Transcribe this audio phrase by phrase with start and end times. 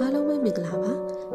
[0.00, 0.92] အားလုံးပဲမင်္ဂလာပါ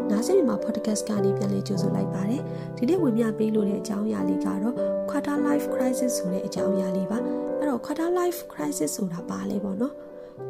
[0.09, 2.41] နားဆင်မြန်မာ podcast ကနေပြန်လည်ကြိုဆိုလိုက်ပါတယ်
[2.77, 4.75] ဒီနေ့ဝင်ပြပေးလို့တဲ့အကြောင်းအရာလေးကတော့
[5.09, 7.17] quarter life crisis ဆိုတဲ့အကြောင်းအရာလေးပါ
[7.57, 9.93] အဲ့တော့ quarter life crisis ဆိုတာဘာလဲပေါ့နော်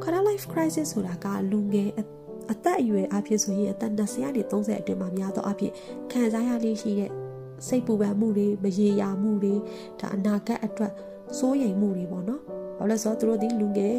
[0.01, 1.89] quarter life crisis ဆိုတာကလူငယ်
[2.51, 5.71] အသက်အရွယ်အဖြစ်ဆိုရင်အသက်20ကနေ30အတွင်းမှာများသောအဖြစ်
[6.11, 7.11] ခံစားရလေးရှိတဲ့
[7.67, 9.55] စိတ်ပူပန်မှုတွေမရေရာမှုတွေ
[9.99, 10.93] ဒါအနာဂတ်အတွက်
[11.37, 12.41] စိုးရိမ်မှုတွေပေါ့နော်
[12.79, 13.95] ဘာလို့လဲဆိုတော့သူတို့ဒီလူငယ်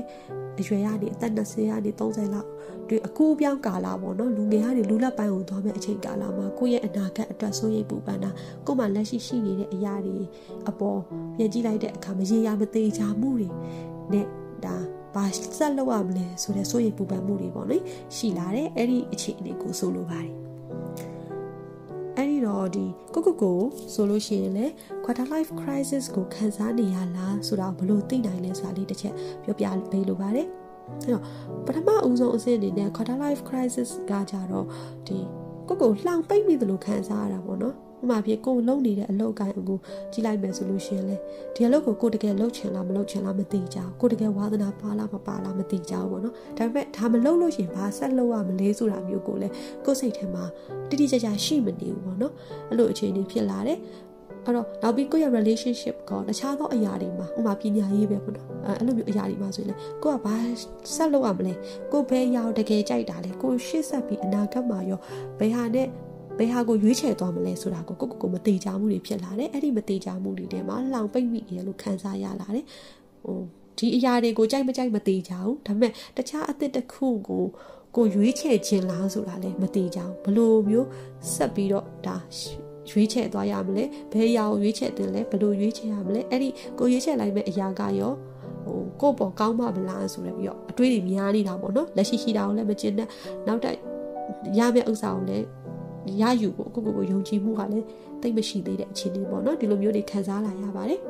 [0.61, 2.49] အရွယ်ရနေအသက်20ကနေ30လောက်
[2.89, 8.31] တွေအကူပြောင်းကာလပေါ့နော်လူငယ်ကနေလူလက်ပိုင်းကိုသွားမဲ့အချိန်ကာလမှာကိုယ့်ရဲ့အနာဂတ်အတွက်စိုးရိမ်ပူပန်တာ
[8.67, 10.19] ကိုယ်မှလက်ရှိရှိနေတဲ့အရာတွေ
[10.69, 11.01] အပေါ်
[11.37, 13.49] ပြန်ကြည့်လိုက်တဲ့အခါမရေရာမသေးချာမှုတွေ
[14.13, 14.27] နဲ့
[14.65, 14.77] ဒါ
[15.15, 15.25] ဘာ
[15.59, 17.83] ဆက်လုပ်ရမလဲဆိုတဲ့စိုးရိမ်ပူပန်မှုတွေပေါ့နော်
[18.17, 20.50] ရှိလာတယ်အဲ့ဒီအခြေအနေကိုဆိုလိုပါတယ်
[22.41, 23.59] အဲ့ဒီတော့ဒီကိုကိုကို
[23.93, 24.67] ဆိုလို့ရှိရင်လေ
[25.05, 30.47] quarter life crisis ကိုခံစားနေရလားဆိုတာဘယ်လိုသိနိုင်လဲဆိုတာလေးတစ်ချက်ပြောပြပေးလိုပါတယ်
[31.03, 31.23] အဲ့တော့
[31.67, 34.67] ပထမအဦးဆုံးအဆင့်အနေနဲ့ quarter life crisis ကကြတော့
[35.07, 35.19] ဒီ
[35.69, 39.75] ကိုကိုလှောင်ပိတ်မိတယ်လို့ခံစားရတာပေါ့နော် ဥမာပြေကိုလုံနေတဲ့အလုပ်ကိုင်းအခု
[40.13, 41.17] ကြည့်လိုက်မယ်ဆိုလို့ရှိရင်လေ
[41.55, 49.49] ဒီအလုပ်ကိုကိုတကယ်လုပ်ချင်လားမလုပ်ချင်လားမသိကြဘူးကိုတကယ်ဝါသနာပါလားမပါလားမသိကြဘူးပေါ့နော်ဒါပေမဲ့ဒါမလုပ်လို့ရှိရင်ဘာဆက်လုပ်ရမလဲဆိုတာမျိုးကိုလေ
[49.85, 50.45] ကိုစိတ်ထဲမှာ
[50.89, 52.33] တိတိကျကျရှိမနေဘူးပေါ့နော်
[52.69, 53.79] အဲ့လိုအခြေအနေဖြစ်လာတယ်
[54.47, 58.47] အဲ့တော့နောက်ပြီးကိုယ့်ရဲ့ relationship ကတခြားသောအရာတွေမှာဥမာပညာရေးပဲပေါ့နော်
[58.79, 60.35] အဲ့လိုမျိုးအရာတွေမှာဆိုရင်လေကိုကဘာ
[60.95, 61.55] ဆက်လုပ်ရမလဲ
[61.93, 65.01] ကိုဘယ်ရောက်တကယ်ကြိုက်တာလဲကိုရှေ့ဆက်ပြီးအနာဂတ်မှာရော
[65.39, 65.87] ဘယ်ဟာနဲ့
[66.39, 72.65] ဘယ်ဟာကိုရွေးချယ်သွားမလဲဆိုတာကိုကိုကိုကိုမသေးချမှုတွေဖြစ်လာတယ်အဲ့ဒီမသေးချမှုတွေထဲမှာလောင်ပိတ်မိရလို့ခံစားရလာတယ်
[73.23, 73.41] ဟို
[73.79, 77.45] ဒီအရာတွေကိုကြိုက်မကြိုက်မသေးချဘူးဒါပေမဲ့တခြားအသစ်တစ်ခုကို
[77.97, 80.89] ကိုရွေးချယ်ခြင်းလားဆိုတာလည်းမသေးချဘူးဘလို့မျိုး
[81.35, 82.17] ဆက်ပြီးတော့ဒါ
[82.91, 88.13] ရွေးချယ်သွားရမလဲဘယ်အရာကိုရွေးချယ်တင်လဲဘလို့ရွေးချယ်ရမလဲအဲ့ဒီကိုရွေးချယ်လိုက်မဲ့အရာကရော
[88.65, 93.09] ဟိုကိုပေါ့ကောင်းမှမလားဆိုရပြီးတော့အတွေးတွေများနေတာပေါ့နော်လက်ရှိရှိတာကိုလည်းမကျင်တဲ့
[93.47, 93.77] နောက်တက်
[94.59, 95.47] ရမယ့်ဥစ္စာကိုလည်း
[96.21, 97.87] ရယူဖို့ကိုကိုကိုယုံကြည်မှုကလည်း
[98.23, 101.01] တိတ်မရှိသေးတဲ့အခြေအနေပေါ့နော်ဒီလိုမျိုးတွေခံစားလာရပါတယ်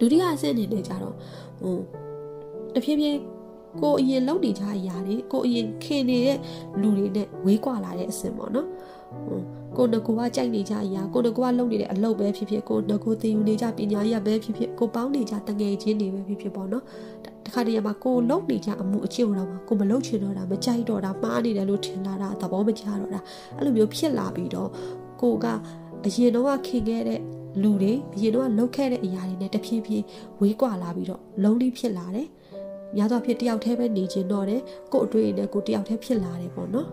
[0.00, 1.14] ဒုတိယအဆင့်အနေနဲ့ကြတော့
[1.60, 1.76] ဟို
[2.74, 3.18] တဖြည်းဖြည်း
[3.82, 6.38] ကိုအရင်လုပ်နေကြအရာတွေကိုအရင်ခင်နေတဲ့
[6.80, 8.66] လူတွေနဲ့ဝေးကွာလာတဲ့အဆင့်ပေါ့နော်
[9.26, 9.40] ဟို
[9.76, 16.84] ကိုငကိုကကြိုက်နေကြအရာကိုငကိုကလုပ်နေတဲ့အလုပ်ပဲဖြစ်ဖြစ်ကိုငကိုသင်ယူနေကြပညာရေးပဲဖြစ်ဖြစ်ကိုပေါင်းနေကြတငယ်ချင်းတွေပဲဖြစ်ဖြစ်ပေါ့နော်
[17.48, 23.20] တခါတည်းမှာကိုလုပ်နေကြအမှုအကျင့်တော့မှာကိုမလုပ်ချင်တော့တာမကြိုက်တော့တာမှားနေတယ်လို့ထင်လာတာသဘောမကျတော့တာ
[23.56, 24.68] အဲ့လိုမျိုးဖြစ်လာပြီးတော့
[25.22, 25.46] ကိုက
[26.06, 27.20] အရင်တော့ခင်ခဲ့တဲ့
[27.62, 30.04] လူတွေအရင်တော့လုပ်ခဲ့တဲ့အရာတွေနဲ့တဖြည်းဖြည်း
[30.40, 32.28] ဝေးကွာလာပြီးတော့လုံးလိဖြစ်လာတယ်
[32.96, 34.60] များသောအားဖြင့်တယောက်တည်းပဲနေခြင်းတော့တယ်
[34.92, 36.88] ကို့အတွေ့အကြုံနဲ့ကိုတယောက်တည်းဖြစ်လာတယ်ပေါ့နော်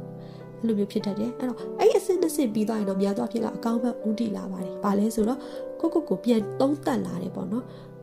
[0.60, 5.40] အဲ့လိုမျိုးဖြစ်တတ်တယ်အဲ့တော့အဲ့အစစ်နှစ်စစ်ပြီးသွားရင်တော့များသောအားဖြင့်ကအကောင်းဘက်ဦးတည်လာပါတယ်။ဘာလဲဆိုတော့
[5.80, 7.64] ကိုကိုကိုပြန်သုံးသပ်လာတယ်ပေါ့နော်။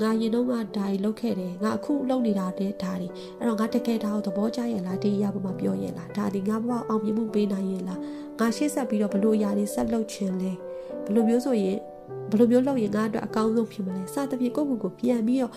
[0.00, 3.08] ငါရင်တော့ငါဒါတွေလုပ်ခဲ့တယ်ငါအခုလုပ်နေတာတဲ့ဒါတွေ
[3.38, 8.00] အဲ့တော့ငါတကယ်ဒါကိုသဘောကျရဲ့လားဒီရပါမှပြောရဲ့လားဒါဒီငါဘဝအောင်မြင်မှုပေးနိုင်ရဲ့လား
[8.40, 10.52] ငါရှေ့ဆက်ပြီးတော့ဘလို့ຢာတွေဆက်လုပ်ချင်လဲ
[11.06, 11.78] ဘလို့မျိုးဆိုရင်
[12.30, 15.52] ဘလို့မျိုးလုပ်ရင်ငါအတွက်အကောင်းဆုံးဖြစ်မလဲစသဖြင့်ကိုကိုကိုပြန်ပြီးတော့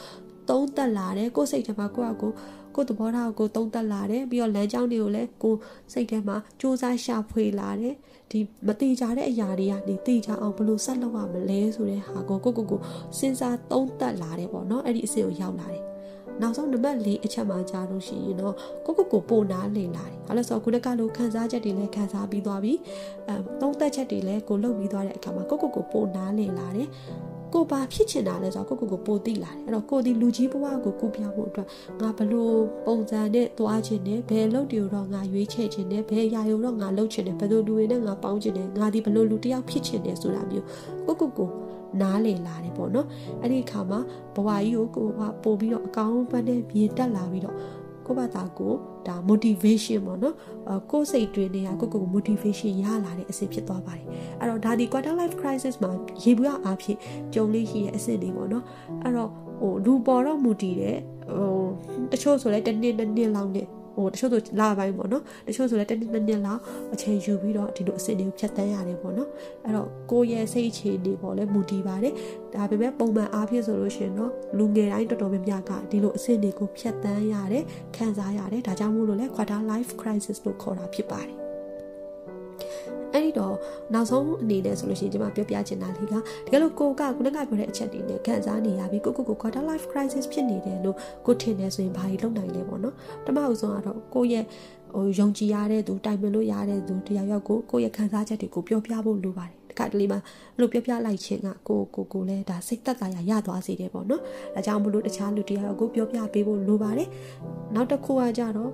[0.50, 2.31] သုံးသက်လာတယ်ကိုယ်စိတ်ထဲမှာကိုယ့်အကို
[2.75, 5.56] ကိုယ်သဘောထားကိုသုံးသက်လာတယ်ပြီးတော့လမ်းကြောင်းတွေကိုလည်းကို
[5.94, 7.96] စိတ်ထဲမှာစူးစမ်းရှာဖွေလာတယ်
[8.31, 12.80] ဒီမတိကြတဲ့အရာတွေကနေတိကြအောင်ဘလို့ဆက်လုပ်ရမလဲဆိုတဲ့ဟာကိုကိုကိုကို
[13.18, 15.84] စဉ်းစားသုံးသက်လာတယ်ပေါ့နော်အဲ့ဒီအဆင့်ကိုရောက်လာတယ်
[16.41, 22.74] နောက်ဆုံးနံပါတ်၄အချက်မှာကြားလို့ရှိရင်တော့ကိုကိုကိုပို့နာလေလာတယ်။ဘာလို့ဆိုတော့ခုနကလိုခန်းစားချက်တွေလည်းခန်းစားပြီးသွားပြီ။
[23.28, 26.88] အဲသုံးသက်ချက်တွေလည်းကိုလုပ်ပြီးသွားတဲ့အခါမှာကိုကိုကိုပို့နာလေလာတယ်
[27.53, 31.68] ကိုဘာဖြစ်ချင်တာလဲဆိုတော့ကိုကိုကိုပိုသိလာတယ်အဲ့တော့ကိုဒီလူကြီးဘဝကိုကူပြဖို့အတွက်
[32.02, 40.66] ငါဘလို့ပုံစံနဲ့သွားခြင်းနဲ့ဘယ်လုပ်တွေတော့ငါရွေးချယ်ခြင်းနဲ့ဘယ်ရာယုံတော့ငါလုပ်ခြင်းနဲ့ဘယ်လိုလူတွေနဲ့ငါပေါင်းခြင်းနဲ့ငါဒီဘလို့လူတစ်ယောက်ဖြစ်ခြင်းနဲ့ဆိုတာမျိုး
[41.08, 41.50] ကိုကိုကို
[42.02, 43.08] နားလေလာတယ်ပေါ့နော်
[43.41, 44.00] အဲ့ဒီအခါမှာ
[44.35, 47.56] ဘဝကြီးကိုကိုကပို့ပြီးတော့အကောင်းဘက်နဲ့မြေတက်လာပြီးတော့
[48.07, 48.73] ကိုယ့်ဘာသာကို
[49.07, 50.35] ဒါ motivation ပေါ့နော်
[50.69, 54.06] အကိုယ်စိတ်တွင်နေတာကိုကိုကို motivation ရလာတဲ့အဆင့်ဖြစ်သွားပါတယ်
[54.40, 55.91] အဲ့တော့ဒါဒီ quarter life crisis မှာ
[56.23, 56.97] ရေဘူးအားဖြင့်
[57.34, 58.63] ကြုံလေးရှိတဲ့အဆင့်တွေပေါ့နော်
[59.03, 59.29] အဲ့တော့
[59.59, 60.97] ဟိုလူပေါ်တော့မူတည်တယ်
[61.35, 61.66] ဟို
[62.12, 63.67] တချို့ဆိုလဲတစ်နှစ်နှစ်နှစ်လောက်နဲ့
[63.97, 66.61] ဟိုတချို့ဆိုလာပိုင်းပေါ့နော်တချို့ဆိုလည်းတစ်နှစ်နှစ်နှစ်လောက်
[66.94, 69.29] အချိန်ယူပြီးတော့ဒီလိုအစစ်တွေကိုဖြတ်တန်းရတယ်ပေါ့နော်
[69.66, 72.14] အဲ့တော့ကိုယ့်ရဲ့စိတ်အခြေအနေပေါ့လဲမူတည်ပါတယ်
[72.55, 77.64] ဒါပေမဲ့ပုံမှန်အားဖြင့်ဆိုလို့ရှိရင်တော့လူငယ်တိုင်းတော်တော်များများကဒီလိုအစစ်တွေကိုဖြတ်တန်းရတယ်
[77.96, 81.47] ခံစားရတယ်ဒါကြောင့်မို့လို့လဲ quarter life crisis လို့ခေါ်တာဖြစ်ပါတယ်
[83.17, 83.55] အဲ့ဒီတော့
[83.93, 94.43] နောက်ဆုံးအနေနဲ့ဆိုလို့ရှိရင်ကျွန်မပြောပြချင်တာလေးကတကယ်လို့ကိုကခုနကပြောတဲ့အချက်တွေနဲ့ခံစားနေရပြီကိုကိုကို quarter life crisis ဖြစ်နေတယ်လို့ကိုထင်တယ်ဆိုရင်ဘာကြီးလုပ်နိုင်လဲပေါ့နော်တမအုပ်ဆုံးကတော့ကိုရဲ့
[94.96, 100.19] ဟိုယုံကြည်ရတဲ့သူတိုင်ပင်လို့ရတဲ့သူတရားရောက်ကိုကိုရဲ့ခံစားချက်တွေကိုပြောပြဖို့လိုပါတယ်တခါတလေမှာ
[100.55, 104.22] အဲ့လိုပြောပြလိုက်ခြင်းကကိုကိုကိုလည်းဒါစိတ်သက်သာရရသွားစေတယ်ပေါ့နော်
[104.55, 107.09] ဒါကြောင့်မလို့တခြားလူတရားရောက်ကိုပြောပြပေးဖို့လိုပါတယ်
[107.75, 108.72] နောက်တစ်ခုကကြတော့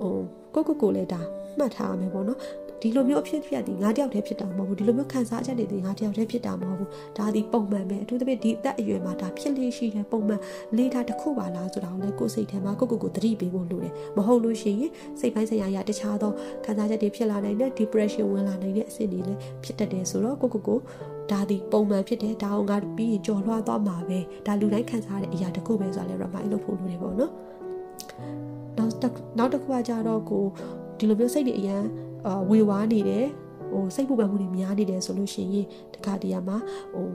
[0.00, 0.14] ဟို
[0.54, 1.20] ကိုကိုကိုလည်းဒါ
[1.58, 2.38] မှတ်ထားရမယ်ပေါ့နော်
[2.84, 10.40] ဒီလိုမျိုးအဖြစ်ဖြစ်ဒီငါတယောက်တည်းဖြစ်တာမဟုတ်ဘူးဒီလိုမျိုးခံစားချက်တွေဒီငါတယောက်တည်းဖြစ်တာမဟုတ်ဘူးဒါဒီပုံမှန်ပဲအထူးသဖြင့်ဒီအသက်အရွယ်မှာဒါဖြစ်လေးရှိတဲ့ပုံမှန်
[10.76, 14.90] လေးထားတစ်ခုပါလားဆိုတာကိုလည်းကိုယ်စိတ်ထဲမှာကိုကိုကိုသတိပေးဖို့လိုတယ်မဟုတ်လို့ရှိရင်
[15.20, 16.32] စိတ်ပိုင်းဆိုင်ရာရတခြားသော
[16.64, 20.78] ခံစားချက်တွေဖြစ်လာနိုင်တဲ့ depression ဝင်လာနိုင်တဲ့အဆင့်တွေလည်းဖြစ်တတ်တယ်ဆိုတော့ကိုကိုကို
[21.30, 27.32] ဒါဒီပုံမှန်ဖြစ်တယ်ဒါအောင်ငါပြီးရင်ကြော်လွှားသွားမှာပဲဒါလူတိုင်းခံစားရတဲ့အရာတစ်ခုပဲဆိုတာလည်း remind လုပ်ဖို့လိုတယ်ပေါ့နော်
[28.78, 28.92] နောက်
[29.38, 30.44] နောက်တစ်ခုကကြတော့ကို
[30.98, 31.84] ဒီလိုမျိုးစိတ်တွေအရန်
[32.26, 33.26] အာဝေဝါးနေတယ်
[33.70, 36.56] ဟိုစိတ်ပူပန်မှုတွေများနေတယ်ဆိုလို့ရှိရင်တခါတည်းမှာ
[36.94, 37.08] ဟို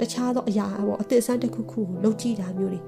[0.00, 2.80] တခြားသောအရာပေါ့အသစ်အဆန်းတစ်ခုခုကိုလုပ်ကြည့်တာမျိုးတွေ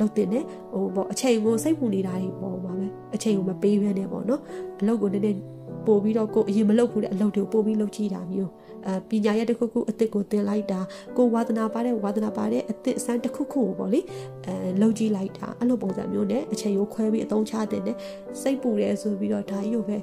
[0.00, 4.40] လုပ်တင်တယ်ဟိုပေါ့အချိန်ကိုစိတ်ပူနေတာတွေပေါ့ပါပဲအချိန်ကိုမပေးဘဲနဲ့ပေါ့နော်
[4.80, 5.38] အလုပ်ကိုနည်းနည်း
[5.86, 8.50] ပို့ပြီးတော့ကိုအရင်မလုပ်ဘူးတဲ့အလုပ်တွေကိုပို့ပြီးလုပ်ကြည့်တာမျိုး
[8.86, 10.80] အဲပညာရက်တစ်ခုခုအစ်စ်ကိုသင်လိုက်တာ
[11.16, 14.00] ကိုဝါသနာပါတဲ့ဝါသနာပါတဲ့အစ်စ်အစမ်းတစ်ခုခုကိုပေါ့လေ
[14.46, 17.96] အဲလုပ်ကြည့်လိုက်တာအဲ့လိုပုံစံမျိုးနဲ့အချိန်ကိုခွဲပြီးအသုံးချတဲ့နဲ့
[18.40, 19.96] စိတ်ပူတယ်ဆိုပြီးတော့ဒါကြီးကိုပဲ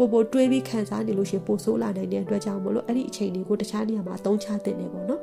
[0.00, 5.22] ပို့ပို့တွေးပြီးခံစားနေလို့ရှိရင်ပိုဆိုးလာနိုင်တဲ့အတွက်ကြောင့်မလို့အဲ့ဒီအချိန်တွေကိုတခြားနေရာမှာအသုံးချတဲ့နေပေါ့နော်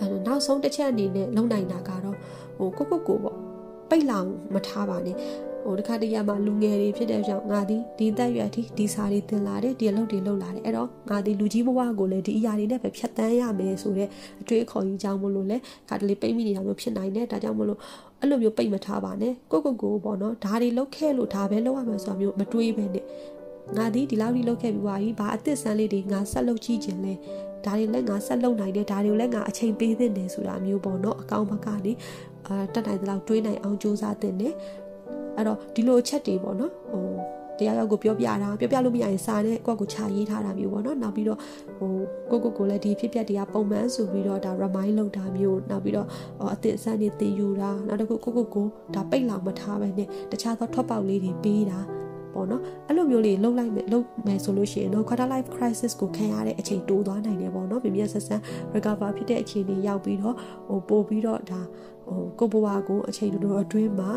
[0.00, 2.16] အဲနောက်ဆုံးတစ်ချက်အနေနဲ့လုံနိုင်တာကတော့
[2.56, 3.36] ဟိုကိုကိုကိုပေါ့
[3.90, 5.16] ပိတ်လောင်မထားပါနဲ့
[5.66, 14.08] ဟိုတခါတရံမှာလူငယ်တွေဖြစ်တဲ့ကြောင့်ငါဒီဒီတက်ရွယ်အထိဒီစာတွေသင်လာတယ်ဒီအလုပ်တွေလုပ်လာတယ်အဲ့တော့ငါဒီလူကြီးဘဝကိုလည်းဒီအရာတွေနဲ့ပဲဖြတ်တန်းရမယ်ဆိုတဲ့
[14.40, 15.56] အတွေ့အခေါ်ကြီးကြောင့်မလို့လဲ
[15.88, 17.78] ခါတလေပိတ်မိနေတာမျိုးဖြစ်နိုင်တယ်ဒါကြောင့်မလို့
[18.20, 23.04] အဲ့လိုမျိုးပိတ်မထားပါနဲ့ကိုကိုကိုပေါ့နော်ဒါတွေလုပ်ခဲ့လို့ဒါပဲလုပ်ရမယ်ဆိုတာမျိုးမတွေးပဲနဲ့
[23.76, 27.14] ငါဒီဒီလောက်ကြီးလုပ်ခဲ့ပြီးွားပြီဘာအသစ်ဆန်းလေးတွေငါဆက်လုပ်ကြည့်ခြင်းလဲ
[27.64, 31.92] ဒါတွေလည်းငါဆက်လုပ်နိုင်တယ်ဒါတွေကိုလည်းငါအချိန်ပေးသင့်တယ်ဆိုတာမျိုးပေါ့နော်အကောင့်ဘက်ကနေ
[32.46, 34.54] အာတက်နိုင်သလောက်တွေးနိုင်အောင်ကြိုးစားသင့်တယ်
[35.36, 37.04] အဲ့တော့ဒီလိုချက်တွေပေါ့နော်ဟို
[37.58, 41.38] တရားရောက်ကိုပြောပြတာပြောပြလို့မရရင်စာနဲ့ကိုယ့်ကိုခြာရေးထားတာမျိုးပေါ့နော်နောက်ပြီးတော့
[41.78, 41.90] ဟို
[42.30, 46.06] ကိုကိုကိုလည်းဒီဖြစ်ပျက်တွေကပုံမှန်ဆိုပြီးတော့ဒါ remind လုပ်တာမျိုးနောက်ပြီးတော့
[46.54, 51.80] အသစ်အဆန်းတွေသင်ယူတာနောက်တစ်ခုကိုကိုကိုဒါပိတ်လောင်မထားပဲနဲ့တခြားသောထွက်ပေါက်လေးတွေပေးတာ
[52.34, 58.40] ပေါ့နော်အဲ့လိုမျိုးလေးလှုပ်လိုက်မယ်လှုပ်မယ်ဆိုလို့ရှိရင်တော့ quarter life crisis ကိုခံရတဲ့အချိန်တိုးသွားနိုင်တယ်ပေါ့နော်ပြင်းပြဆက်ဆက်
[58.74, 60.34] recover ဖြစ်တဲ့အခြေအနေရောက်ပြီးတော့
[60.68, 61.60] ဟိုပို့ပြီးတော့ဒါ
[62.08, 64.12] ဟိုကိုဘဝကိုအချိန်တိုးအတွင်းမှာ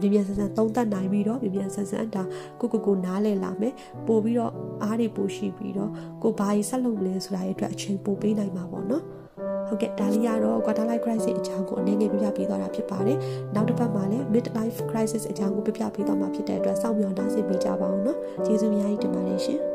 [0.00, 2.22] မြန်မြန်ဆန်ဆန်သုံးသပ်နိုင်ပြီးတော့မြန်မြန်ဆန်ဆန်ဒါ
[2.60, 3.74] ကိုကိုကိုနားလည်လာမယ်
[4.06, 4.52] ပို့ပြီးတော့
[4.82, 5.90] အားတွေပို့ရှိပြီးတော့
[6.22, 9.04] ကိုဘာကြီးဆက်လုပ်လဲဆိုတာရဲ့အတွက်အချိန်ပို့ပေးနိုင်မှာပေါ့နော်
[9.68, 13.18] ဟုတ်ကဲ့ဒါလေးကတော့ quarter life crisis အကြောင်းကိုအနေနဲ့ပြပြပေးသွားတာဖြစ်ပါတယ်။
[13.54, 19.60] နောက်တစ်ပတ်မှာလည်း mid life crisis အကြောင်းကိုပြပြပေးသွားမှာဖြစ်တဲ့အတွက်စောင့်မျှော်နှားဆင်ပေးကြပါအောင်နော်။ကျေးဇူးအများကြီးတင်ပါတယ်ရှင်။